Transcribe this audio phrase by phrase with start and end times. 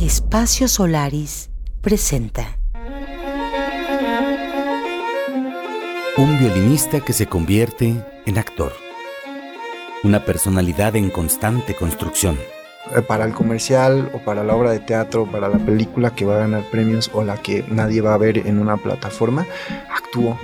[0.00, 1.50] Espacio Solaris
[1.80, 2.56] presenta.
[6.16, 8.72] Un violinista que se convierte en actor.
[10.04, 12.38] Una personalidad en constante construcción.
[12.94, 16.36] Eh, para el comercial o para la obra de teatro, para la película que va
[16.36, 19.48] a ganar premios o la que nadie va a ver en una plataforma,
[19.92, 20.38] actúo.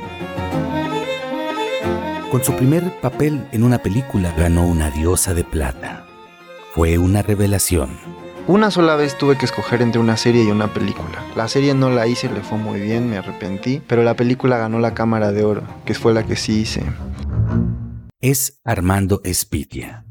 [2.32, 6.04] Con su primer papel en una película ganó una diosa de plata.
[6.74, 8.23] Fue una revelación.
[8.46, 11.24] Una sola vez tuve que escoger entre una serie y una película.
[11.34, 14.78] La serie no la hice, le fue muy bien, me arrepentí, pero la película ganó
[14.80, 16.82] la Cámara de Oro, que fue la que sí hice.
[18.20, 20.04] Es Armando Espitia.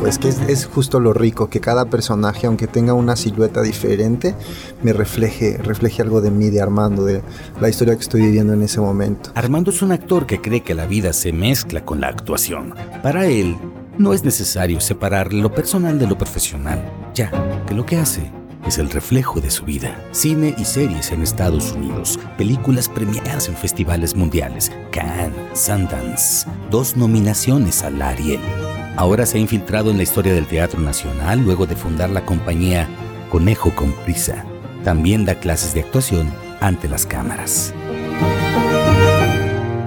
[0.00, 4.34] Pues que es, justo lo rico, que cada personaje, aunque tenga una silueta diferente,
[4.82, 7.22] me refleje, refleje algo de mí, de Armando, de
[7.58, 9.30] la historia que estoy viviendo en ese momento.
[9.34, 12.74] Armando es un actor que cree que la vida se mezcla con la actuación.
[13.02, 13.56] Para él,
[14.00, 16.82] no es necesario separar lo personal de lo profesional,
[17.12, 17.30] ya
[17.66, 18.30] que lo que hace
[18.66, 20.02] es el reflejo de su vida.
[20.12, 27.82] Cine y series en Estados Unidos, películas premiadas en festivales mundiales, Cannes, Sundance, dos nominaciones
[27.82, 28.40] al Ariel.
[28.96, 32.88] Ahora se ha infiltrado en la historia del Teatro Nacional luego de fundar la compañía
[33.30, 34.46] Conejo con Prisa.
[34.82, 37.74] También da clases de actuación ante las cámaras.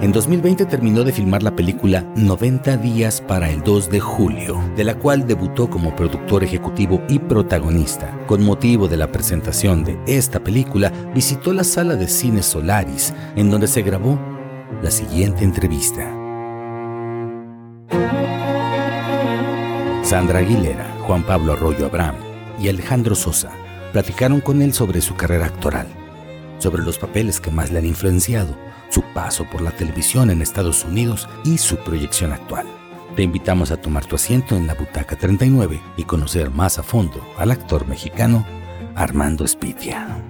[0.04, 4.84] En 2020 terminó de filmar la película 90 días para el 2 de julio, de
[4.84, 8.14] la cual debutó como productor ejecutivo y protagonista.
[8.26, 13.50] Con motivo de la presentación de esta película, visitó la sala de cine Solaris, en
[13.50, 14.18] donde se grabó
[14.82, 16.02] la siguiente entrevista.
[20.02, 22.16] Sandra Aguilera, Juan Pablo Arroyo Abraham
[22.60, 23.52] y Alejandro Sosa
[23.92, 25.86] platicaron con él sobre su carrera actoral,
[26.64, 28.56] sobre los papeles que más le han influenciado,
[28.88, 32.66] su paso por la televisión en Estados Unidos y su proyección actual.
[33.14, 37.22] Te invitamos a tomar tu asiento en la butaca 39 y conocer más a fondo
[37.36, 38.46] al actor mexicano
[38.94, 40.24] Armando Espitia.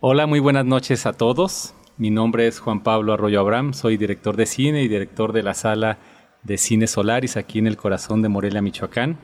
[0.00, 1.74] Hola, muy buenas noches a todos.
[1.98, 5.52] Mi nombre es Juan Pablo Arroyo Abraham, soy director de cine y director de la
[5.52, 5.98] sala
[6.42, 9.18] de Cine Solaris aquí en el corazón de Morelia, Michoacán.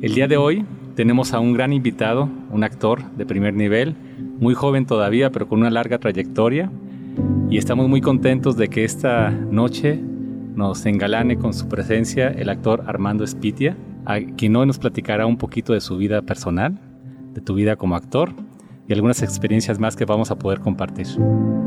[0.00, 3.94] El día de hoy tenemos a un gran invitado, un actor de primer nivel,
[4.38, 6.70] muy joven todavía, pero con una larga trayectoria.
[7.50, 10.00] Y estamos muy contentos de que esta noche
[10.54, 15.38] nos engalane con su presencia el actor Armando Espitia, a quien hoy nos platicará un
[15.38, 16.78] poquito de su vida personal,
[17.34, 18.32] de tu vida como actor
[18.86, 21.06] y algunas experiencias más que vamos a poder compartir.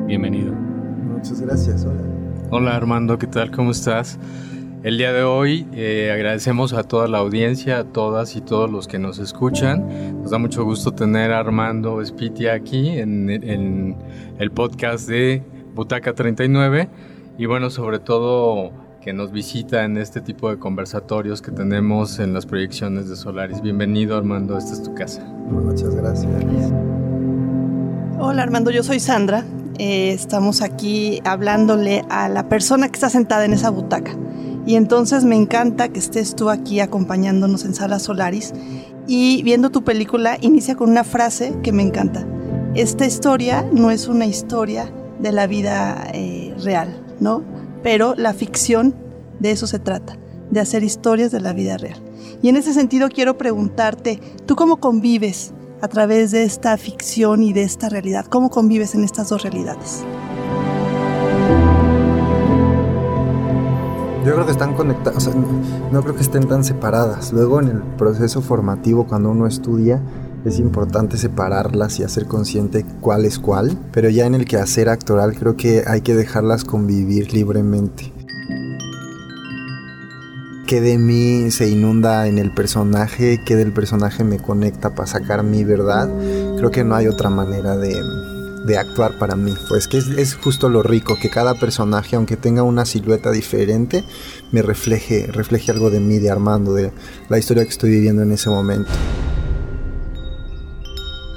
[0.07, 0.53] Bienvenido.
[0.53, 2.01] Muchas gracias, hola.
[2.49, 3.51] Hola Armando, ¿qué tal?
[3.51, 4.19] ¿Cómo estás?
[4.83, 8.87] El día de hoy eh, agradecemos a toda la audiencia, a todas y todos los
[8.87, 10.19] que nos escuchan.
[10.23, 13.95] Nos da mucho gusto tener a Armando Spitia aquí en,
[14.39, 15.43] el podcast de
[15.75, 16.89] Butaca 39
[17.37, 18.71] y bueno, sobre todo
[19.03, 23.61] que nos visita en este tipo de conversatorios que tenemos en las proyecciones de Solaris.
[23.61, 25.23] Bienvenido Armando, esta es tu casa.
[25.23, 26.73] Muchas gracias.
[28.17, 29.45] Hola Armando, yo soy Sandra.
[29.77, 34.11] Eh, estamos aquí hablándole a la persona que está sentada en esa butaca.
[34.65, 38.53] Y entonces me encanta que estés tú aquí acompañándonos en Sala Solaris
[39.07, 42.25] y viendo tu película inicia con una frase que me encanta.
[42.75, 47.43] Esta historia no es una historia de la vida eh, real, ¿no?
[47.83, 48.95] Pero la ficción
[49.39, 50.17] de eso se trata,
[50.51, 52.01] de hacer historias de la vida real.
[52.41, 57.53] Y en ese sentido quiero preguntarte, ¿tú cómo convives a través de esta ficción y
[57.53, 58.25] de esta realidad?
[58.25, 60.03] ¿Cómo convives en estas dos realidades?
[64.25, 65.31] Yo creo que están conectadas,
[65.91, 67.33] no, creo que estén tan separadas.
[67.33, 69.99] Luego en el proceso formativo, cuando uno estudia,
[70.45, 75.35] es importante separarlas y hacer consciente cuál es cuál, pero ya en el quehacer actoral
[75.35, 78.13] creo que hay que dejarlas convivir libremente.
[80.67, 83.41] ¿Qué de mí se inunda en el personaje?
[83.43, 86.07] ¿Qué del personaje me conecta para sacar mi verdad?
[86.57, 87.99] Creo que no hay otra manera de,
[88.65, 89.53] de actuar para mí.
[89.67, 94.03] Pues que es, justo lo rico, que cada personaje, aunque tenga una silueta diferente,
[94.51, 96.91] me refleje, refleje algo de mí, de Armando, de
[97.29, 98.91] la historia que estoy viviendo en ese momento.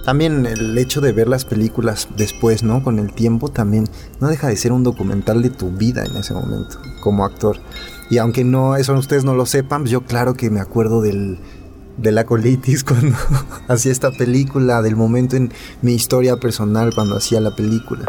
[0.05, 2.82] También el hecho de ver las películas después, ¿no?
[2.82, 3.88] Con el tiempo también
[4.20, 7.56] no deja de ser un documental de tu vida en ese momento, como actor.
[8.11, 11.38] Y aunque no, eso ustedes no lo sepan, pues yo claro que me acuerdo del,
[11.96, 13.17] de la colitis cuando
[13.69, 15.52] hacía esta película, del momento en
[15.82, 18.05] mi historia personal cuando hacía la película.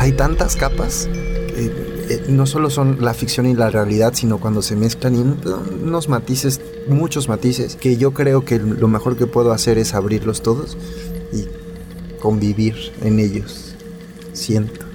[0.00, 1.08] hay tantas capas.
[1.10, 6.08] Eh, no solo son la ficción y la realidad, sino cuando se mezclan y unos
[6.08, 10.78] matices, muchos matices, que yo creo que lo mejor que puedo hacer es abrirlos todos
[11.32, 11.46] y
[12.20, 13.74] convivir en ellos.
[14.32, 14.87] Siento.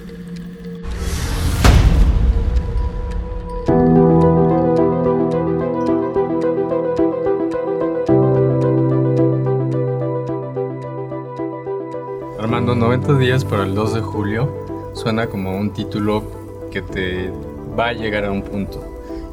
[13.24, 16.22] Días para el 2 de julio suena como un título
[16.70, 17.30] que te
[17.78, 18.84] va a llegar a un punto.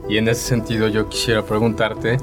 [0.07, 2.17] Y en ese sentido yo quisiera preguntarte,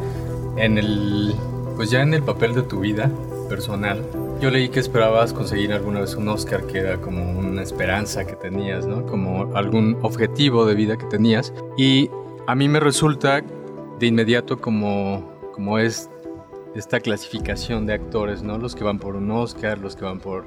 [0.57, 1.35] en el,
[1.77, 3.11] pues ya en el papel de tu vida
[3.51, 4.03] personal,
[4.41, 8.35] yo leí que esperabas conseguir alguna vez un Oscar, que era como una esperanza que
[8.35, 9.05] tenías, ¿no?
[9.05, 11.53] Como algún objetivo de vida que tenías.
[11.77, 12.09] Y
[12.47, 13.43] a mí me resulta
[13.99, 15.23] de inmediato como,
[15.53, 16.09] como es
[16.79, 18.57] esta clasificación de actores, ¿no?
[18.57, 20.45] Los que van por un Oscar, los que van por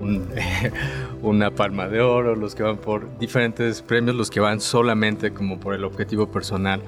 [1.22, 5.58] una palma de oro, los que van por diferentes premios, los que van solamente como
[5.58, 6.82] por el objetivo personal,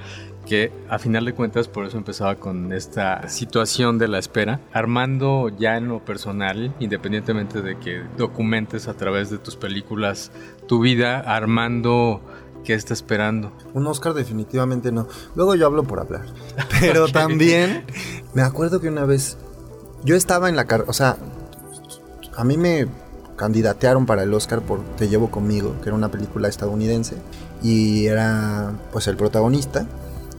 [0.47, 5.51] que a final de cuentas por eso empezaba con esta situación de la espera, armando
[5.59, 10.31] ya en lo personal, independientemente de que documentes a través de tus películas
[10.69, 12.21] tu vida, armando
[12.67, 13.53] ¿Qué está esperando?
[13.75, 15.07] Un Oscar definitivamente no.
[15.37, 16.27] Luego yo hablo por hablar.
[16.81, 17.85] Pero también
[18.35, 19.37] me acuerdo que una vez
[20.03, 21.17] yo estaba en la carrera, o sea,
[22.37, 22.89] a mí me
[23.37, 27.15] candidatearon para el Oscar por Te llevo conmigo, que era una película estadounidense
[27.63, 29.87] y era pues el protagonista.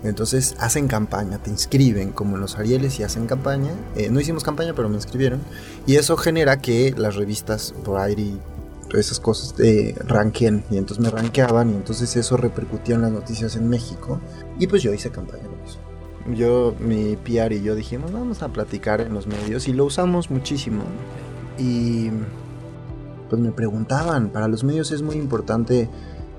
[0.03, 3.71] Entonces hacen campaña, te inscriben como en los Arieles y hacen campaña.
[3.95, 5.39] Eh, no hicimos campaña, pero me inscribieron.
[5.85, 8.37] Y eso genera que las revistas Variety
[8.93, 13.55] esas cosas de ranqueen y entonces me ranqueaban y entonces eso repercutía en las noticias
[13.55, 14.19] en México
[14.59, 15.79] y pues yo hice campaña con eso.
[16.33, 20.29] Yo, mi PR y yo dijimos, vamos a platicar en los medios y lo usamos
[20.29, 20.83] muchísimo.
[21.57, 22.09] Y
[23.29, 25.89] pues me preguntaban, para los medios es muy importante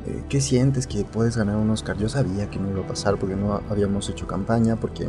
[0.06, 1.96] eh, qué sientes que puedes ganar un Oscar.
[1.96, 5.08] Yo sabía que no iba a pasar porque no habíamos hecho campaña, porque,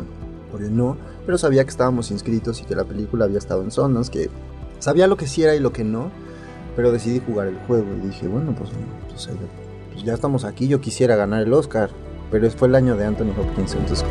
[0.50, 0.96] porque no,
[1.26, 4.30] pero sabía que estábamos inscritos y que la película había estado en zonas, que
[4.80, 6.10] sabía lo que sí era y lo que no
[6.80, 8.70] pero decidí jugar el juego y dije, bueno, pues,
[9.10, 9.30] pues,
[9.92, 11.90] pues, ya estamos aquí, yo quisiera ganar el Oscar,
[12.32, 14.06] pero fue el año de Anthony Hopkins, entonces...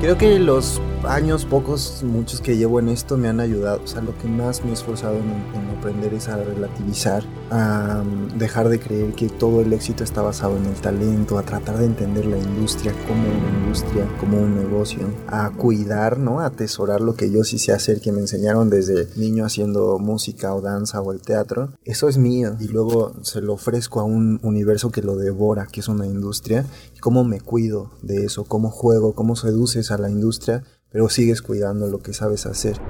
[0.00, 3.80] Creo que los años, pocos, muchos que llevo en esto me han ayudado.
[3.82, 8.28] O sea, lo que más me he esforzado en, aprender es a relativizar, a um,
[8.38, 11.84] dejar de creer que todo el éxito está basado en el talento, a tratar de
[11.84, 16.40] entender la industria como una industria, como un negocio, a cuidar, ¿no?
[16.40, 20.54] A atesorar lo que yo sí sé hacer, que me enseñaron desde niño haciendo música
[20.54, 21.72] o danza o el teatro.
[21.84, 25.80] Eso es mío y luego se lo ofrezco a un universo que lo devora, que
[25.80, 26.64] es una industria.
[27.00, 30.64] Cómo me cuido de eso, cómo juego, cómo seduces a la industria
[30.96, 32.80] pero sigues cuidando lo que sabes hacer.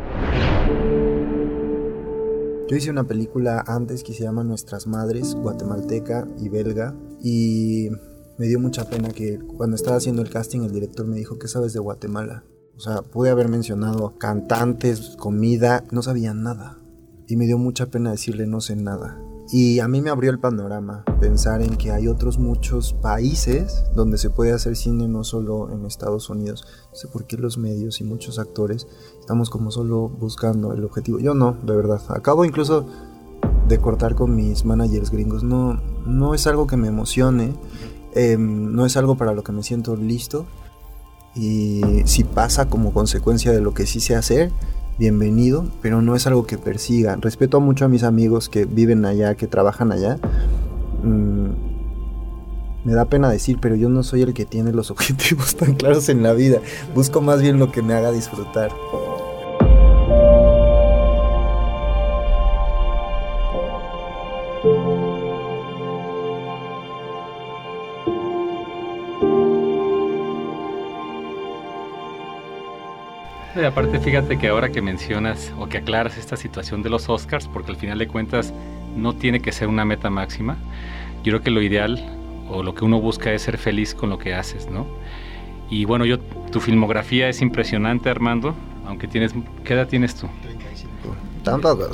[2.69, 7.89] Yo hice una película antes que se llama Nuestras Madres, guatemalteca y belga, y
[8.39, 11.49] me dio mucha pena que cuando estaba haciendo el casting el director me dijo, ¿qué
[11.49, 12.45] sabes de Guatemala?
[12.77, 16.79] O sea, pude haber mencionado cantantes, comida, no sabía nada.
[17.27, 19.21] Y me dio mucha pena decirle no sé nada.
[19.49, 24.19] Y a mí me abrió el panorama pensar en que hay otros muchos países donde
[24.19, 26.67] se puede hacer cine, no solo en Estados Unidos.
[26.91, 28.89] No sé por qué los medios y muchos actores
[29.21, 31.21] estamos como solo buscando el objetivo.
[31.21, 32.01] Yo no, de verdad.
[32.09, 32.87] Acabo incluso
[33.69, 35.45] de cortar con mis managers gringos.
[35.45, 37.55] No, no es algo que me emocione,
[38.15, 40.47] em, no es algo para lo que me siento listo.
[41.37, 44.51] Y si pasa como consecuencia de lo que sí sé hacer,
[44.99, 47.17] bienvenido, pero no es algo que persiga.
[47.17, 50.19] Respeto mucho a mis amigos que viven allá, que trabajan allá.
[51.03, 51.51] Mm,
[52.85, 56.09] me da pena decir, pero yo no soy el que tiene los objetivos tan claros
[56.09, 56.61] en la vida.
[56.95, 58.71] Busco más bien lo que me haga disfrutar.
[73.67, 77.73] Aparte, fíjate que ahora que mencionas o que aclaras esta situación de los Oscars, porque
[77.73, 78.53] al final de cuentas
[78.97, 80.57] no tiene que ser una meta máxima,
[81.23, 82.01] yo creo que lo ideal
[82.49, 84.87] o lo que uno busca es ser feliz con lo que haces, ¿no?
[85.69, 86.21] Y bueno, yo,
[86.53, 88.55] tu filmografía es impresionante, Armando,
[88.87, 90.29] aunque tienes, ¿qué edad tienes tú?
[90.43, 91.17] 35.
[91.43, 91.89] Tampoco,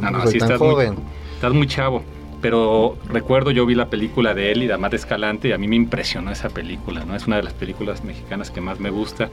[0.00, 0.96] tampoco soy tan joven.
[1.34, 2.02] estás muy chavo.
[2.40, 5.74] Pero recuerdo, yo vi la película de él y Damat Escalante y a mí me
[5.74, 7.16] impresionó esa película, ¿no?
[7.16, 9.28] Es una de las películas mexicanas que más me gusta.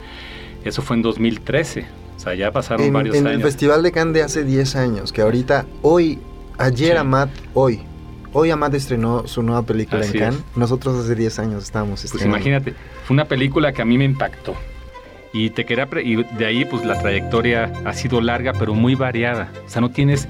[0.65, 1.85] Eso fue en 2013.
[2.15, 3.27] O sea, ya pasaron varios años.
[3.27, 6.19] En el Festival de Cannes de hace 10 años, que ahorita, hoy,
[6.57, 7.81] ayer Amat, hoy,
[8.33, 10.41] hoy Amat estrenó su nueva película en Cannes.
[10.55, 12.73] Nosotros hace 10 años estábamos Pues imagínate,
[13.05, 14.55] fue una película que a mí me impactó.
[15.33, 19.51] Y, te quería y de ahí, pues la trayectoria ha sido larga, pero muy variada.
[19.65, 20.27] O sea, no tienes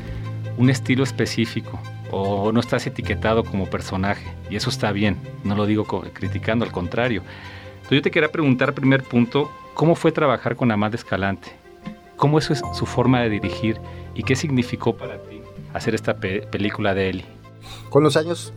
[0.58, 1.80] un estilo específico
[2.12, 4.26] o no estás etiquetado como personaje.
[4.50, 7.22] Y eso está bien, no lo digo criticando, al contrario.
[7.76, 11.52] Entonces yo te quería preguntar, primer punto, ¿Cómo fue trabajar con Amad Escalante?
[12.16, 13.78] ¿Cómo es su forma de dirigir
[14.14, 15.42] y qué significó para ti
[15.74, 17.26] hacer esta película de Eli?
[17.90, 18.54] Con los años,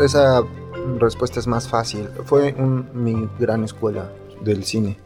[0.00, 0.42] esa
[0.98, 2.08] respuesta es más fácil.
[2.24, 4.98] Fue mi gran escuela del cine.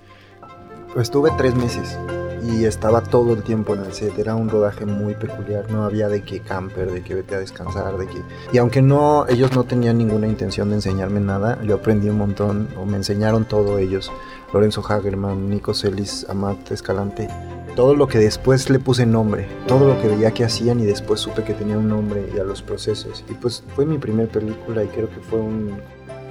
[0.97, 1.99] Estuve tres meses
[2.43, 4.19] y estaba todo el tiempo en el set.
[4.19, 7.97] Era un rodaje muy peculiar, no había de que camper, de que vete a descansar,
[7.97, 8.23] de que...
[8.53, 12.69] Y aunque no, ellos no tenían ninguna intención de enseñarme nada, yo aprendí un montón,
[12.77, 14.11] o me enseñaron todo ellos.
[14.53, 17.29] Lorenzo Hagerman, Nico Celis, Amat Escalante,
[17.77, 21.21] todo lo que después le puse nombre, todo lo que veía que hacían y después
[21.21, 23.25] supe que tenía un nombre y a los procesos.
[23.31, 25.77] Y pues fue mi primera película y creo que fue un,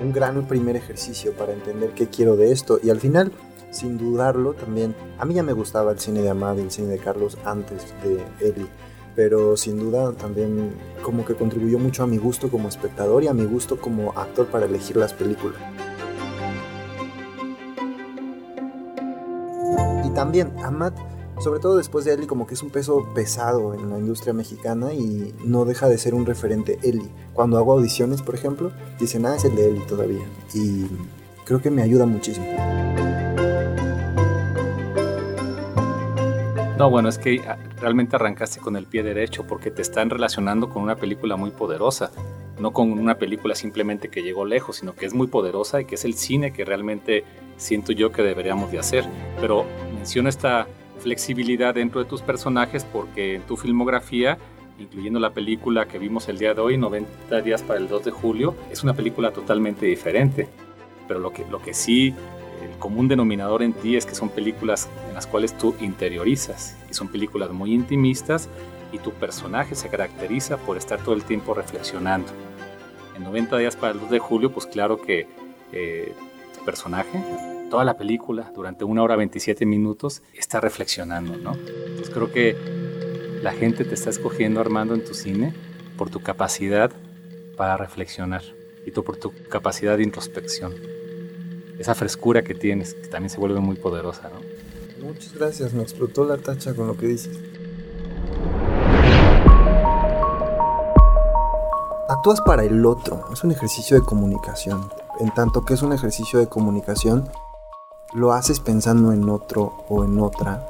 [0.02, 2.80] un gran primer ejercicio para entender qué quiero de esto.
[2.84, 3.32] Y al final
[3.72, 4.96] sin dudarlo también.
[5.18, 7.94] A mí ya me gustaba el cine de Amad y el cine de Carlos antes
[8.04, 8.68] de Eli,
[9.16, 10.74] pero sin duda también
[11.04, 14.48] como que contribuyó mucho a mi gusto como espectador y a mi gusto como actor
[14.48, 15.60] para elegir las películas.
[20.06, 20.94] Y también Amad,
[21.40, 24.94] sobre todo después de Eli, como que es un peso pesado en la industria mexicana
[24.94, 27.10] y no deja de ser un referente Eli.
[27.34, 30.26] Cuando hago audiciones, por ejemplo, dicen, ah, es el de Eli todavía.
[30.54, 30.88] Y
[31.46, 32.46] creo que me ayuda muchísimo.
[36.80, 40.70] No, bueno, es que ah, realmente arrancaste con el pie derecho porque te están relacionando
[40.70, 42.10] con una película muy poderosa,
[42.58, 45.96] no con una película simplemente que llegó lejos, sino que es muy poderosa y que
[45.96, 47.26] es el cine que realmente
[47.58, 49.04] siento yo que deberíamos de hacer.
[49.42, 50.68] Pero menciono esta
[51.00, 54.38] flexibilidad dentro de tus personajes porque en tu filmografía,
[54.80, 58.12] incluyendo la película que vimos el día de hoy, 90 días para el 2 de
[58.12, 60.48] julio, es una película totalmente diferente.
[61.10, 62.16] Pero lo que, lo que sí
[62.62, 66.94] el común denominador en ti es que son películas en las cuales tú interiorizas y
[66.94, 68.50] son películas muy intimistas
[68.92, 72.32] y tu personaje se caracteriza por estar todo el tiempo reflexionando.
[73.16, 75.28] En 90 días para el 2 de julio, pues claro que
[75.72, 76.14] eh,
[76.58, 77.24] tu personaje,
[77.70, 81.54] toda la película, durante una hora 27 minutos, está reflexionando, ¿no?
[81.54, 82.56] Entonces creo que
[83.44, 85.54] la gente te está escogiendo, Armando, en tu cine
[85.98, 86.92] por tu capacidad
[87.58, 88.42] para reflexionar
[88.86, 90.99] y por tu capacidad de introspección
[91.80, 95.08] esa frescura que tienes, que también se vuelve muy poderosa, ¿no?
[95.08, 97.40] Muchas gracias, me explotó la tacha con lo que dices.
[102.10, 104.90] Actúas para el otro, es un ejercicio de comunicación.
[105.22, 107.30] En tanto que es un ejercicio de comunicación,
[108.14, 110.68] lo haces pensando en otro o en otra.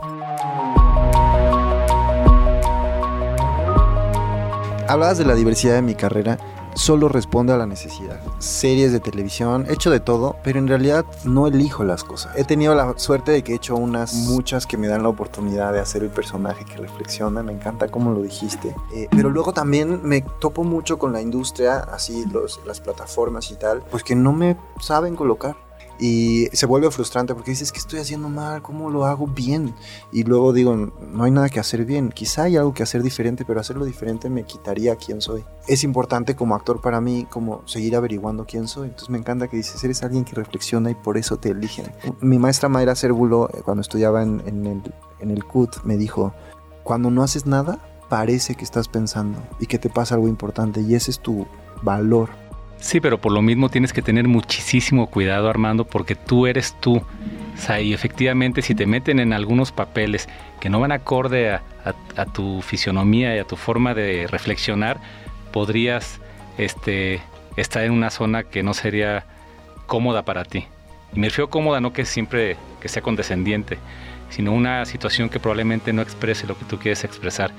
[4.88, 6.38] Hablabas de la diversidad de mi carrera
[6.80, 8.22] solo responde a la necesidad.
[8.40, 12.34] Series de televisión, he hecho de todo, pero en realidad no elijo las cosas.
[12.38, 15.74] He tenido la suerte de que he hecho unas muchas que me dan la oportunidad
[15.74, 18.74] de hacer el personaje que reflexiona, me encanta como lo dijiste.
[18.94, 23.56] Eh, pero luego también me topo mucho con la industria, así los, las plataformas y
[23.56, 25.69] tal, pues que no me saben colocar
[26.00, 29.76] y se vuelve frustrante porque dices que estoy haciendo mal, ¿cómo lo hago bien?
[30.12, 33.44] Y luego digo, no hay nada que hacer bien, quizá hay algo que hacer diferente,
[33.46, 35.44] pero hacerlo diferente me quitaría quién soy.
[35.68, 39.58] Es importante como actor para mí como seguir averiguando quién soy, entonces me encanta que
[39.58, 41.92] dices, eres alguien que reflexiona y por eso te eligen.
[42.22, 46.34] Mi maestra Mayra Cérvulo, eh, cuando estudiaba en, en, el, en el CUT, me dijo,
[46.84, 50.96] cuando no haces nada, parece que estás pensando y que te pasa algo importante y
[50.96, 51.46] ese es tu
[51.84, 52.30] valor
[52.80, 57.02] Sí, pero por lo mismo tienes que tener muchísimo cuidado, Armando, porque tú eres tú.
[57.82, 60.30] Y efectivamente, si te meten en algunos papeles
[60.62, 61.64] que no van acorde a,
[62.34, 65.00] tu fisionomía y a tu forma de reflexionar,
[65.52, 66.20] podrías
[66.58, 67.22] este,
[67.58, 69.26] estar en una zona que no sería
[69.88, 70.66] cómoda para ti.
[71.14, 73.78] Y me refiero cómoda no que siempre que sea condescendiente,
[74.30, 77.52] sino una situación que probablemente no exprese lo que tú quieres expresar.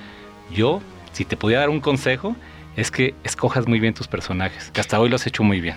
[0.50, 0.81] Yo,
[1.12, 2.37] si te pudiera dar un consejo,
[2.81, 5.77] es que escojas muy bien tus personajes, que hasta hoy lo has hecho muy bien.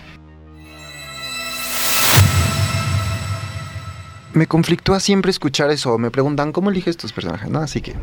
[4.33, 5.97] Me conflictúa siempre escuchar eso.
[5.97, 7.49] Me preguntan, ¿cómo eliges tus personajes?
[7.49, 7.59] ¿No?
[7.59, 7.93] Así que...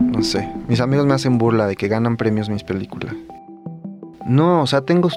[0.00, 0.52] No sé.
[0.68, 3.14] Mis amigos me hacen burla de que ganan premios mis películas.
[4.26, 5.08] No, o sea, tengo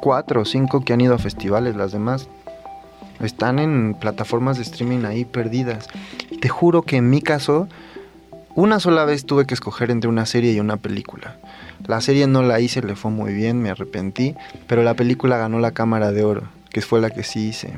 [0.00, 1.74] cuatro o cinco que han ido a festivales.
[1.74, 2.28] Las demás
[3.20, 5.88] están en plataformas de streaming ahí perdidas.
[6.40, 7.68] Te juro que en mi caso
[8.54, 11.36] una sola vez tuve que escoger entre una serie y una película.
[11.86, 14.34] La serie no la hice, le fue muy bien, me arrepentí,
[14.66, 17.74] pero la película ganó la Cámara de Oro, que fue la que sí hice.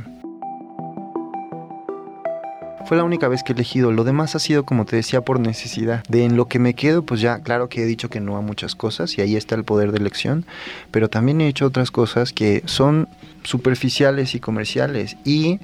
[2.86, 5.40] Fue la única vez que he elegido, lo demás ha sido como te decía por
[5.40, 6.04] necesidad.
[6.08, 8.42] De en lo que me quedo, pues ya, claro que he dicho que no a
[8.42, 10.46] muchas cosas y ahí está el poder de elección,
[10.92, 13.08] pero también he hecho otras cosas que son
[13.42, 15.58] superficiales y comerciales y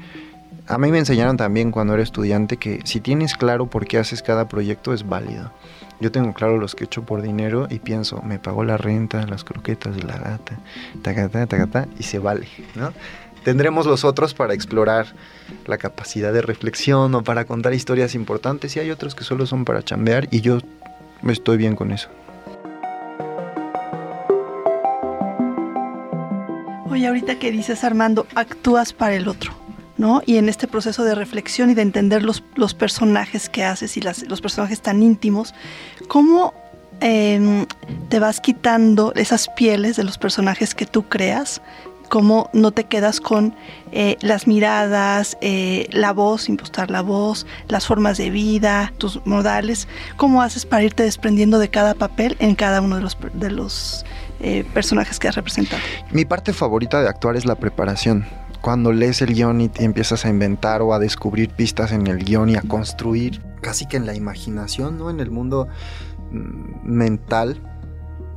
[0.68, 4.22] a mí me enseñaron también cuando era estudiante que si tienes claro por qué haces
[4.22, 5.52] cada proyecto es válido.
[6.00, 9.26] Yo tengo claro los que he hecho por dinero y pienso, me pagó la renta,
[9.26, 10.58] las croquetas la gata,
[11.02, 12.92] tacata, tacata, y se vale, ¿no?
[13.44, 15.06] Tendremos los otros para explorar
[15.66, 19.64] la capacidad de reflexión o para contar historias importantes y hay otros que solo son
[19.64, 20.58] para chambear y yo
[21.28, 22.08] estoy bien con eso.
[26.88, 29.61] Oye, ahorita que dices Armando, actúas para el otro.
[30.26, 34.00] Y en este proceso de reflexión y de entender los, los personajes que haces y
[34.00, 35.54] las, los personajes tan íntimos,
[36.08, 36.54] ¿cómo
[37.00, 37.66] em,
[38.08, 41.60] te vas quitando esas pieles de los personajes que tú creas
[42.12, 43.54] cómo no te quedas con
[43.90, 49.88] eh, las miradas, eh, la voz, impostar la voz, las formas de vida, tus modales,
[50.18, 54.04] cómo haces para irte desprendiendo de cada papel en cada uno de los, de los
[54.40, 55.80] eh, personajes que has representado.
[56.10, 58.26] Mi parte favorita de actuar es la preparación.
[58.62, 62.48] Cuando lees el guion y empiezas a inventar o a descubrir pistas en el guion
[62.48, 65.10] y a construir, casi que en la imaginación, ¿no?
[65.10, 65.66] En el mundo
[66.30, 67.60] mm, mental,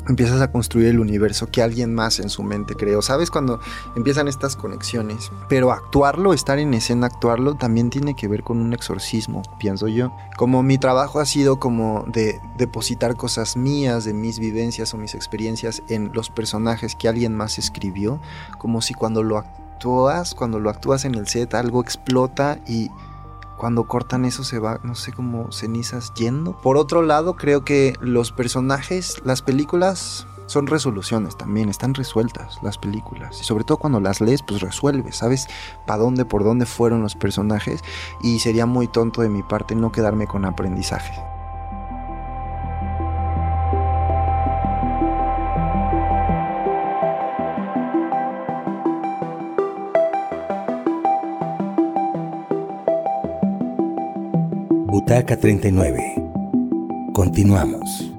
[0.07, 3.01] empiezas a construir el universo que alguien más en su mente creó.
[3.01, 3.31] ¿Sabes?
[3.31, 3.59] Cuando
[3.95, 5.31] empiezan estas conexiones.
[5.49, 10.15] Pero actuarlo, estar en escena, actuarlo, también tiene que ver con un exorcismo, pienso yo.
[10.37, 15.15] Como mi trabajo ha sido como de depositar cosas mías, de mis vivencias o mis
[15.15, 18.19] experiencias en los personajes que alguien más escribió,
[18.57, 19.37] como si cuando lo
[19.75, 22.89] actúas, cuando lo actúas en el set, algo explota y
[23.57, 26.57] cuando cortan eso se va, no sé, como cenizas yendo.
[26.61, 32.77] Por otro lado, creo que los personajes, las películas son resoluciones también, están resueltas las
[32.77, 33.39] películas.
[33.41, 35.47] Y sobre todo cuando las lees, pues resuelves, sabes
[35.85, 37.81] para dónde, por dónde fueron los personajes.
[38.21, 41.34] Y sería muy tonto de mi parte no quedarme con aprendizaje.
[55.07, 56.15] Butaca 39.
[57.13, 58.11] Continuamos.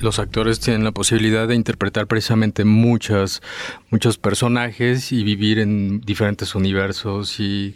[0.00, 3.42] Los actores tienen la posibilidad de interpretar precisamente muchas,
[3.90, 7.74] muchos personajes y vivir en diferentes universos y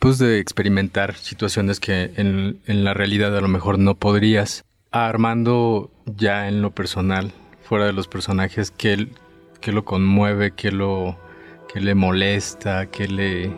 [0.00, 4.64] pues de experimentar situaciones que en, la realidad a lo mejor no podrías.
[4.90, 7.30] A Armando ya en lo personal,
[7.62, 9.06] fuera de los personajes, ¿qué,
[9.60, 11.16] qué lo conmueve, qué, lo,
[11.76, 13.52] le molesta, qué le,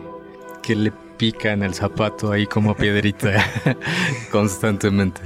[0.61, 3.43] qué le pica en el zapato ahí como piedrita
[4.31, 5.21] constantemente.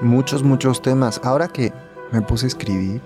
[0.00, 1.20] Muchos, muchos temas.
[1.24, 1.72] Ahora que
[2.12, 3.00] me puse a escribir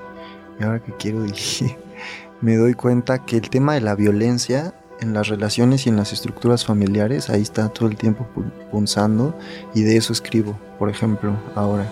[0.59, 1.77] y ahora que quiero dirigir,
[2.41, 6.13] me doy cuenta que el tema de la violencia en las relaciones y en las
[6.13, 8.27] estructuras familiares, ahí está todo el tiempo
[8.71, 9.37] punzando
[9.75, 11.91] y de eso escribo, por ejemplo, ahora.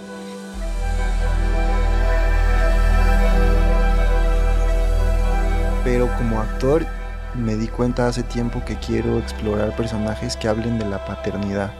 [5.82, 6.86] Pero como actor
[7.34, 11.72] me di cuenta hace tiempo que quiero explorar personajes que hablen de la paternidad,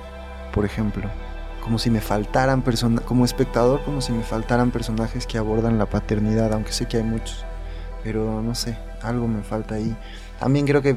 [0.52, 1.08] por ejemplo.
[1.62, 5.86] Como si me faltaran personas, como espectador, como si me faltaran personajes que abordan la
[5.86, 7.44] paternidad, aunque sé que hay muchos.
[8.02, 9.94] Pero no sé, algo me falta ahí.
[10.38, 10.96] También creo que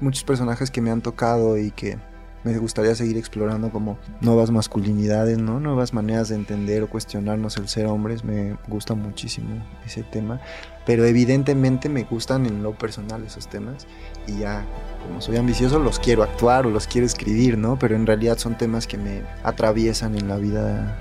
[0.00, 1.98] muchos personajes que me han tocado y que
[2.44, 5.60] me gustaría seguir explorando como nuevas masculinidades, ¿no?
[5.60, 8.22] Nuevas maneras de entender o cuestionarnos el ser hombres.
[8.22, 10.40] Me gusta muchísimo ese tema.
[10.84, 13.86] Pero evidentemente me gustan en lo personal esos temas.
[14.26, 14.66] Y ya,
[15.02, 17.78] como soy ambicioso, los quiero actuar o los quiero escribir, ¿no?
[17.78, 20.98] Pero en realidad son temas que me atraviesan en la vida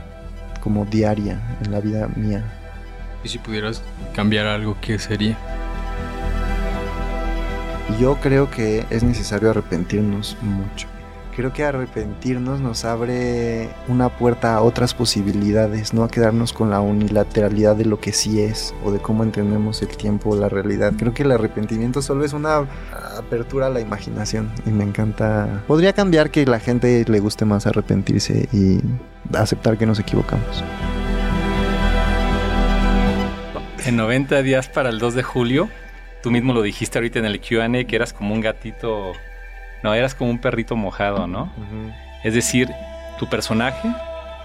[0.62, 2.42] como diaria, en la vida mía.
[3.22, 3.82] ¿Y si pudieras
[4.16, 5.38] cambiar algo, qué sería?
[8.00, 10.93] Yo creo que es necesario arrepentirnos mucho
[11.36, 16.80] creo que arrepentirnos nos abre una puerta a otras posibilidades, no a quedarnos con la
[16.80, 20.94] unilateralidad de lo que sí es o de cómo entendemos el tiempo o la realidad.
[20.98, 22.68] Creo que el arrepentimiento solo es una
[23.18, 25.64] apertura a la imaginación y me encanta.
[25.68, 28.80] Podría cambiar que la gente le guste más arrepentirse y
[29.36, 30.64] aceptar que nos equivocamos.
[33.86, 35.70] En 90 días para el 2 de julio,
[36.22, 39.12] tú mismo lo dijiste ahorita en el QA que eras como un gatito
[39.84, 41.52] no, eras como un perrito mojado, ¿no?
[42.24, 42.70] Es decir,
[43.20, 43.94] tu personaje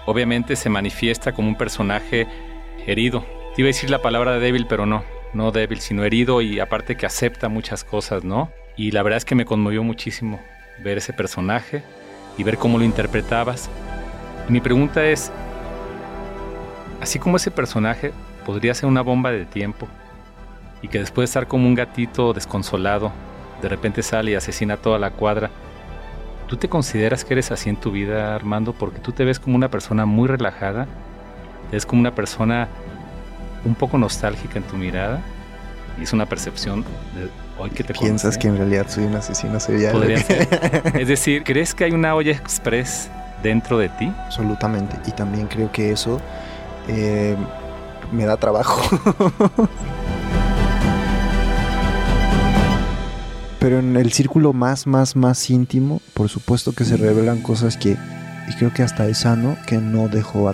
[0.05, 2.27] obviamente se manifiesta como un personaje
[2.85, 3.25] herido.
[3.55, 6.97] Te iba a decir la palabra débil, pero no, no débil, sino herido y aparte
[6.97, 8.51] que acepta muchas cosas, ¿no?
[8.75, 10.39] Y la verdad es que me conmovió muchísimo
[10.83, 11.83] ver ese personaje
[12.37, 13.69] y ver cómo lo interpretabas.
[14.47, 15.31] Y mi pregunta es,
[17.01, 18.11] así como ese personaje
[18.45, 19.87] podría ser una bomba de tiempo
[20.81, 23.11] y que después de estar como un gatito desconsolado,
[23.61, 25.49] de repente sale y asesina a toda la cuadra.
[26.47, 28.73] ¿Tú te consideras que eres así en tu vida, Armando?
[28.73, 30.87] Porque tú te ves como una persona muy relajada,
[31.71, 32.67] ves como una persona
[33.65, 35.21] un poco nostálgica en tu mirada,
[35.99, 36.83] y es una percepción
[37.15, 39.91] de hoy que te Piensas que en realidad soy un asesino serial.
[39.93, 40.47] Podría ser.
[40.95, 43.09] es decir, ¿crees que hay una olla express
[43.43, 44.11] dentro de ti?
[44.25, 46.19] Absolutamente, y también creo que eso
[46.87, 47.35] eh,
[48.11, 48.81] me da trabajo.
[53.59, 57.97] Pero en el círculo más, más, más íntimo, por supuesto que se revelan cosas que,
[58.47, 60.53] y creo que hasta es sano, que no dejo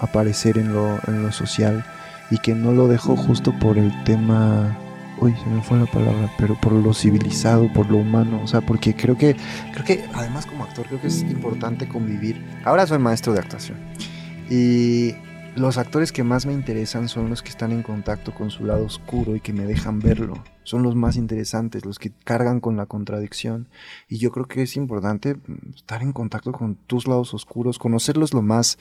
[0.00, 1.84] aparecer en lo, en lo social
[2.30, 4.76] y que no lo dejo justo por el tema
[5.20, 8.60] uy, se me fue la palabra, pero por lo civilizado, por lo humano, o sea,
[8.60, 9.36] porque creo que,
[9.72, 12.44] creo que además como actor creo que es importante convivir.
[12.64, 13.78] Ahora soy maestro de actuación
[14.50, 15.14] y
[15.58, 18.84] los actores que más me interesan son los que están en contacto con su lado
[18.84, 20.42] oscuro y que me dejan verlo.
[20.62, 23.68] Son los más interesantes, los que cargan con la contradicción.
[24.08, 25.36] Y yo creo que es importante
[25.74, 28.78] estar en contacto con tus lados oscuros, conocerlos lo más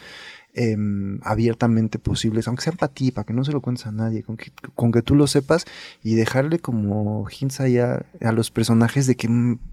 [0.60, 4.24] Em, abiertamente posibles, aunque sea para ti, para que no se lo cuentes a nadie,
[4.24, 5.66] con que, con que tú lo sepas
[6.02, 9.30] y dejarle como hints allá a los personajes de que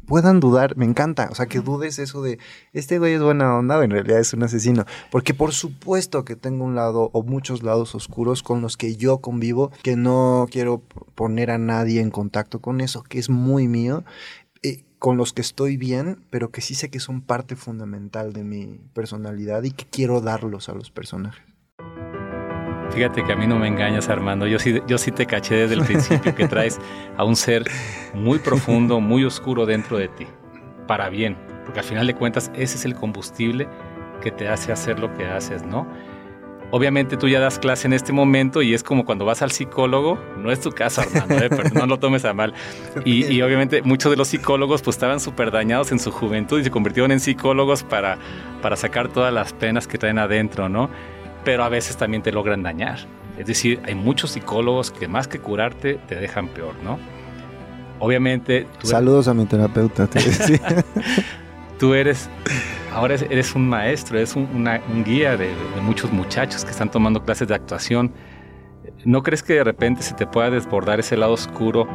[0.06, 2.38] puedan dudar, me encanta, o sea, que dudes eso de,
[2.74, 6.36] este güey es buena onda o en realidad es un asesino, porque por supuesto que
[6.36, 10.82] tengo un lado o muchos lados oscuros con los que yo convivo, que no quiero
[11.14, 14.04] poner a nadie en contacto con eso, que es muy mío
[14.98, 18.80] con los que estoy bien, pero que sí sé que son parte fundamental de mi
[18.94, 21.44] personalidad y que quiero darlos a los personajes.
[22.90, 24.46] Fíjate que a mí no me engañas, Armando.
[24.46, 26.78] Yo sí, yo sí te caché desde el principio que traes
[27.16, 27.64] a un ser
[28.14, 30.26] muy profundo, muy oscuro dentro de ti,
[30.86, 33.68] para bien, porque al final de cuentas ese es el combustible
[34.22, 35.86] que te hace hacer lo que haces, ¿no?
[36.74, 40.18] Obviamente tú ya das clase en este momento y es como cuando vas al psicólogo,
[40.36, 41.48] no es tu caso, Armando, ¿eh?
[41.48, 42.52] pero no lo tomes a mal.
[43.04, 46.72] Y, obviamente muchos de los psicólogos pues estaban súper dañados en su juventud y se
[46.72, 48.18] convirtieron en psicólogos para,
[48.60, 50.90] para sacar todas las penas que traen adentro, ¿no?
[51.44, 53.06] Pero a veces también te logran dañar.
[53.38, 56.98] Es decir, hay muchos psicólogos que más que curarte te dejan peor, ¿no?
[58.00, 58.66] Obviamente...
[58.82, 60.84] Saludos a mi terapeuta, te decía.
[61.78, 62.28] tú eres
[62.94, 64.64] ahora eres un maestro, eres un,
[65.04, 65.50] guía de,
[65.82, 68.12] muchos muchachos que están tomando clases de actuación.
[69.04, 71.86] ¿No crees que de repente se te pueda desbordar ese lado oscuro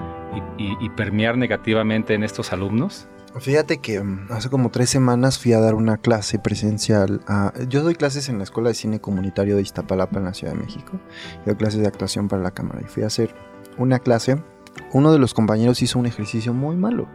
[0.57, 3.07] y, permear negativamente en estos alumnos?
[3.39, 7.21] Fíjate que mm, hace como tres semanas fui a dar una clase presencial.
[7.69, 10.59] yo doy clases en la Escuela de Cine Comunitario de Iztapalapa en la Ciudad de
[10.59, 10.99] México.
[11.45, 13.33] Doy clases de actuación para la cámara y fui a hacer
[13.77, 14.41] una clase.
[14.93, 17.07] Uno de los compañeros hizo un ejercicio muy malo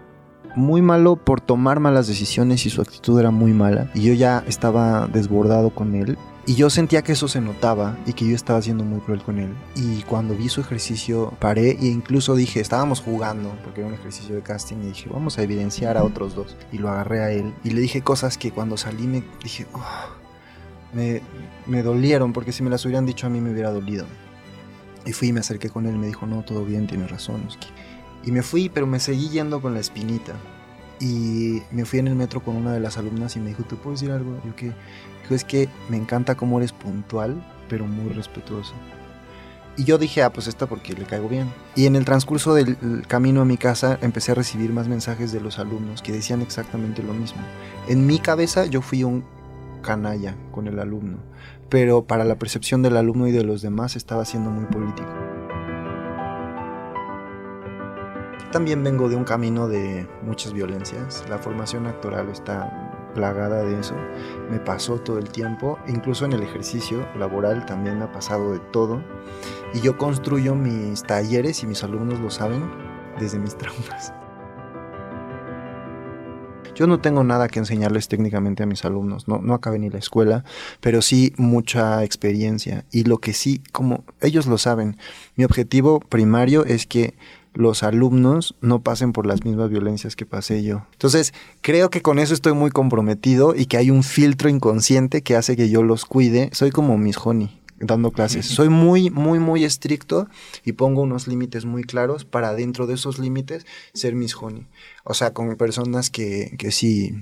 [0.57, 3.90] muy malo por tomar malas decisiones y su actitud era muy mala.
[3.94, 6.16] Y yo ya estaba desbordado con él.
[6.46, 9.38] Y yo sentía que eso se notaba y que yo estaba siendo muy cruel con
[9.38, 9.54] él.
[9.76, 14.35] Y cuando vi su ejercicio paré e incluso dije, estábamos jugando, porque era un ejercicio
[14.35, 16.54] de casting, y dije, vamos a evidenciar a otros dos.
[16.70, 19.80] Y lo agarré a él y le dije cosas que cuando salí me dije, oh",
[20.92, 21.22] me,
[21.66, 24.04] me dolieron, porque si me las hubieran dicho a mí me hubiera dolido.
[25.07, 27.48] Y fui y me acerqué con él, me dijo, no, todo bien, tienes razón.
[28.26, 30.34] Y me fui, pero me seguí yendo con la espinita.
[31.00, 33.76] Y me fui en el metro con una de las alumnas y me dijo, ¿te
[33.76, 34.40] puedo decir algo?
[34.44, 34.72] Yo que,
[35.30, 38.74] es que me encanta cómo eres puntual, pero muy respetuoso.
[39.76, 41.52] Y yo dije, ah, pues esta porque le caigo bien.
[41.74, 42.76] Y en el transcurso del
[43.08, 47.02] camino a mi casa empecé a recibir más mensajes de los alumnos que decían exactamente
[47.02, 47.42] lo mismo.
[47.88, 49.24] En mi cabeza yo fui un
[49.82, 51.18] canalla con el alumno,
[51.68, 55.23] pero para la percepción del alumno y de los demás estaba siendo muy político.
[58.55, 61.25] También vengo de un camino de muchas violencias.
[61.29, 63.97] La formación actoral está plagada de eso.
[64.49, 68.61] Me pasó todo el tiempo, incluso en el ejercicio laboral también me ha pasado de
[68.61, 69.03] todo.
[69.75, 72.71] Y yo construyo mis talleres y mis alumnos lo saben
[73.19, 74.12] desde mis traumas.
[76.77, 79.99] Yo no tengo nada que enseñarles técnicamente a mis alumnos, no, no acabé ni la
[79.99, 80.45] escuela,
[80.81, 82.85] pero sí mucha experiencia.
[82.93, 84.97] Y lo que sí, como ellos lo saben,
[85.35, 87.14] mi objetivo primario es que
[87.55, 90.87] los alumnos no pasen por las mismas violencias que pasé yo.
[90.93, 95.37] Entonces, creo que con eso estoy muy comprometido y que hay un filtro inconsciente que
[95.37, 96.51] hace que yo los cuide.
[96.53, 98.47] Soy como Miss Honey dando clases.
[98.47, 100.29] Soy muy, muy, muy estricto
[100.64, 104.67] y pongo unos límites muy claros para dentro de esos límites ser Miss Honey.
[105.05, 107.12] O sea, con personas que, que sí,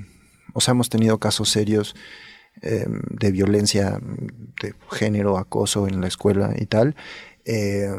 [0.52, 1.94] o sea, hemos tenido casos serios
[2.60, 3.98] em, de violencia
[4.62, 6.96] de género, acoso en la escuela y tal.
[7.44, 7.90] Eh,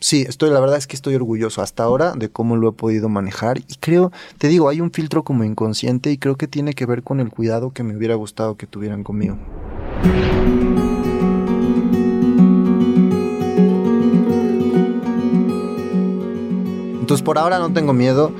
[0.00, 3.08] sí, estoy, la verdad es que estoy orgulloso hasta ahora de cómo lo he podido
[3.08, 6.86] manejar y creo, te digo, hay un filtro como inconsciente y creo que tiene que
[6.86, 9.38] ver con el cuidado que me hubiera gustado que tuvieran conmigo.
[17.00, 18.32] Entonces por ahora no tengo miedo.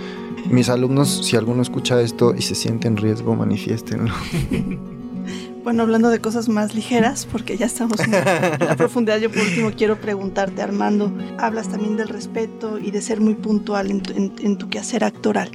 [0.48, 4.12] Mis alumnos, si alguno escucha esto y se siente en riesgo, manifiéstenlo.
[5.62, 9.70] Bueno, hablando de cosas más ligeras, porque ya estamos en la profundidad, yo por último
[9.76, 15.04] quiero preguntarte, Armando, hablas también del respeto y de ser muy puntual en tu, quehacer
[15.04, 15.50] actoral.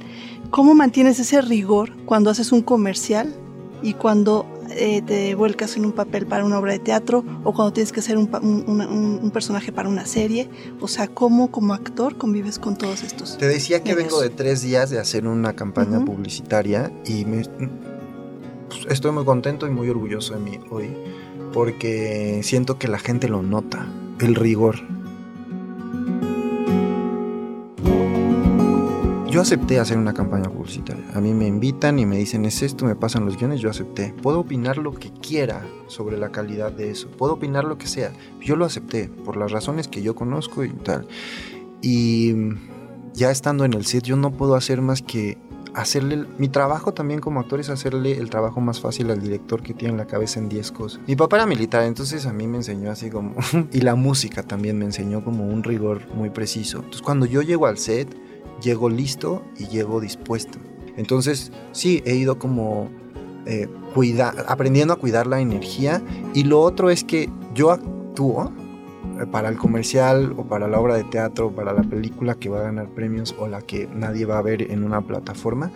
[0.50, 3.34] ¿Cómo mantienes ese rigor cuando haces un comercial
[3.82, 7.72] y cuando eh, te vuelcas en un papel para una obra de teatro o cuando
[7.72, 10.48] tienes que ser un, personaje para una serie.
[10.80, 13.38] O sea, ¿cómo como actor convives con todos estos?
[13.38, 17.42] Te decía que vengo de tres días de hacer una campaña publicitaria y me,
[18.68, 20.90] pues, estoy muy contento y muy orgulloso de mí hoy,
[21.52, 23.86] porque siento que la gente lo nota,
[24.20, 24.76] el rigor.
[29.30, 31.04] Yo acepté hacer una campaña publicitaria.
[31.14, 34.14] A mí me invitan y me dicen, es esto, me pasan los guiones, yo acepté.
[34.22, 38.12] Puedo opinar lo que quiera sobre la calidad de eso, puedo opinar lo que sea.
[38.40, 41.06] Yo lo acepté por las razones que yo conozco y tal.
[41.82, 42.34] Y
[43.12, 45.36] ya estando en el set, yo no puedo hacer más que
[45.76, 49.74] hacerle mi trabajo también como actor es hacerle el trabajo más fácil al director que
[49.74, 51.00] tiene en la cabeza en 10 cosas.
[51.06, 53.34] Mi papá era militar, entonces a mí me enseñó así como
[53.72, 56.78] y la música también me enseñó como un rigor muy preciso.
[56.78, 58.08] Entonces cuando yo llego al set,
[58.62, 60.58] llego listo y llego dispuesto.
[60.96, 62.88] Entonces, sí, he ido como
[63.44, 63.68] eh,
[64.46, 66.02] aprendiendo a cuidar la energía.
[66.34, 68.50] Y lo otro es que yo actúo
[69.30, 72.64] para el comercial o para la obra de teatro, para la película que va a
[72.64, 75.70] ganar premios o la que nadie va a ver en una plataforma,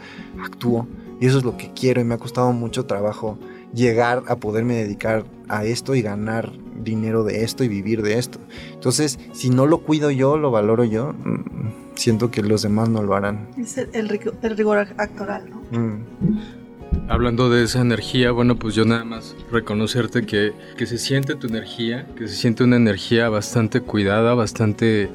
[0.45, 0.87] actúo.
[1.21, 3.39] Y eso es lo que quiero y me ha costado mucho trabajo
[3.75, 8.39] llegar a poderme dedicar a esto y ganar dinero de esto y vivir de esto.
[8.73, 13.03] Entonces, si no lo cuido yo, lo valoro yo, mm, siento que los demás no
[13.03, 13.49] lo harán.
[13.59, 15.63] Es el, rigor actoral, ¿no?
[15.79, 16.05] Mm.
[17.09, 21.47] Hablando de esa energía, bueno, pues yo nada más reconocerte que, que se siente tu
[21.49, 25.11] energía, que se siente una energía bastante cuidada, bastante,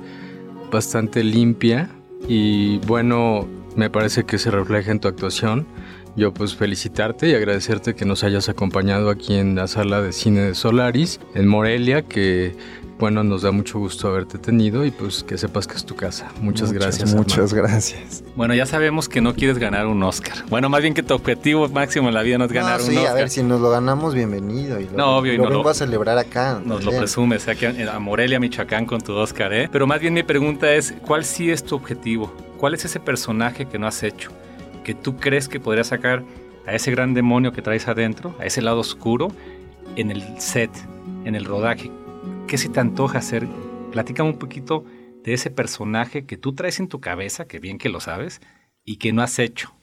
[0.72, 1.90] bastante limpia
[2.28, 5.68] y bueno, me parece que se refleja en tu actuación.
[6.16, 10.42] Yo pues felicitarte y agradecerte que nos hayas acompañado aquí en la sala de cine
[10.42, 12.56] de Solaris, en Morelia, que
[12.98, 16.32] bueno, nos da mucho gusto haberte tenido y pues que sepas que es tu casa.
[16.40, 17.14] Muchas, gracias.
[17.14, 18.24] Muchas gracias.
[18.38, 20.38] Bueno, ya sabemos que no quieres ganar un Oscar.
[20.50, 23.08] Bueno, más bien que tu objetivo máximo en la vida no es ganar un Oscar.
[23.08, 24.80] a ver, si nos lo ganamos, bienvenido.
[24.80, 26.62] Y lo, no, obvio, y lo vengo a celebrar acá.
[26.64, 29.68] Nos lo presumes, aquí a Morelia, Michoacán con tu Oscar, ¿eh?
[29.70, 32.34] Pero más bien mi pregunta es, ¿cuál sí es tu objetivo?
[32.58, 34.32] ¿Cuál es ese personaje que no has hecho?
[34.86, 36.24] Que tú crees que podría sacar
[36.66, 39.34] a ese gran demonio que traes adentro, a ese lado oscuro,
[39.98, 40.72] en el set,
[41.26, 41.92] en el rodaje
[42.48, 43.48] ¿Qué se te antoja hacer?
[43.92, 44.86] Platícame un poquito
[45.24, 48.40] de ese personaje que tú traes en tu cabeza, que bien que lo sabes,
[48.84, 49.74] y que no has hecho.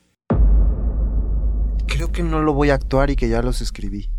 [1.89, 4.11] Creo que no lo voy a actuar y que ya los escribí.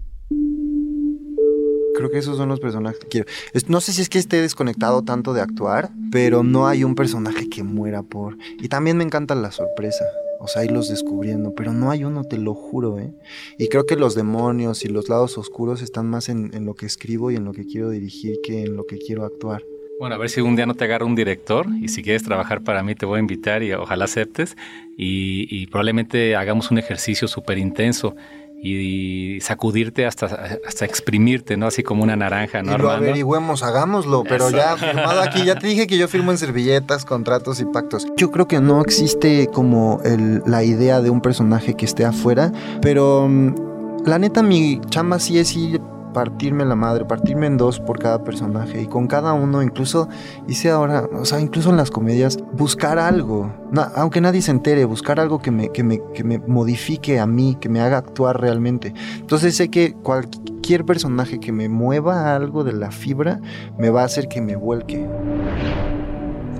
[1.96, 3.28] Creo que esos son los personajes que quiero.
[3.68, 7.48] No sé si es que esté desconectado tanto de actuar, pero no hay un personaje
[7.50, 8.38] que muera por...
[8.60, 10.04] Y también me encanta la sorpresa
[10.44, 13.14] o sea, irlos descubriendo, pero no hay uno, te lo juro, ¿eh?
[13.58, 17.32] Y creo que los demonios y los lados oscuros están más en, lo que escribo
[17.32, 19.64] y en lo que quiero dirigir que en lo que quiero actuar.
[20.02, 22.62] Bueno, a ver si un día no te agarra un director y si quieres trabajar
[22.62, 24.58] para mí te voy a invitar y ojalá aceptes
[24.98, 28.14] y, y probablemente hagamos un ejercicio súper intenso
[28.66, 31.68] y sacudirte hasta, hasta exprimirte, ¿no?
[31.68, 32.74] Así como una naranja, ¿no?
[32.74, 36.38] Y lo averigüemos, hagámoslo, pero ya firmado aquí, ya te dije que yo firmo en
[36.38, 38.08] servilletas, contratos y pactos.
[38.16, 40.02] Yo creo que no existe como
[40.46, 45.40] la idea de un personaje que esté afuera, pero mm, la neta mi chamba sí
[45.40, 45.82] es ir
[46.14, 50.08] partirme la madre, partirme en dos por cada personaje y con cada uno incluso
[50.48, 53.52] hice ahora, o sea, incluso en las comedias, buscar algo,
[53.96, 57.58] aunque nadie se entere, buscar algo que me, que, me, que me modifique a mí,
[57.60, 58.94] que me haga actuar realmente.
[59.20, 63.42] Entonces sé que cualquier personaje que me mueva algo de la fibra
[63.78, 65.06] me va a hacer que me vuelque.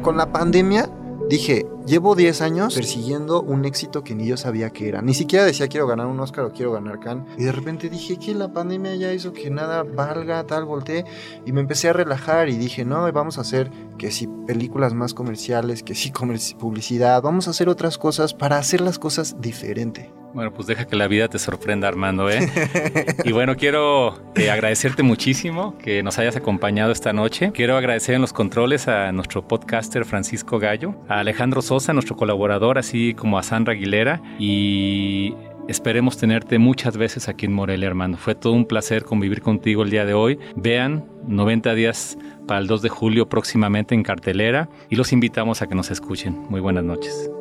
[0.02, 0.90] Con la pandemia
[1.30, 5.02] Dije, llevo 10 años persiguiendo un éxito que ni yo sabía que era.
[5.02, 7.26] Ni siquiera decía quiero ganar un Oscar o quiero ganar Cannes.
[7.38, 11.06] Y de repente dije que la pandemia ya hizo que nada valga, tal, volteé.
[11.46, 15.14] Y me empecé a relajar y dije, no, vamos a hacer que si películas más
[15.14, 16.12] comerciales, que si
[16.58, 20.12] publicidad, vamos a hacer otras cosas para hacer las cosas diferente.
[20.34, 22.50] Bueno, pues deja que la vida te sorprenda, Armando, ¿eh?
[23.24, 27.52] y bueno, quiero eh, agradecerte muchísimo que nos hayas acompañado esta noche.
[27.54, 32.78] Quiero agradecer en los controles a nuestro podcaster Francisco Gallo, a Alejandro Sosa, nuestro colaborador,
[32.78, 35.34] así como a Sandra Aguilera y
[35.68, 38.18] Esperemos tenerte muchas veces aquí en Morelia, Armando.
[38.18, 40.38] Fue todo un placer convivir contigo el día de hoy.
[40.58, 45.68] Vean 90 días para el 2 de julio próximamente en cartelera y los invitamos a
[45.68, 46.38] que nos escuchen.
[46.50, 47.32] Muy buenas noches.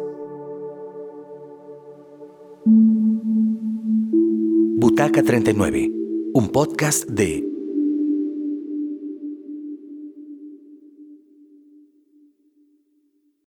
[4.76, 5.90] Butaca 39,
[6.32, 7.51] un podcast de